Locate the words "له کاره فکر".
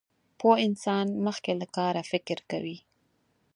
1.59-2.37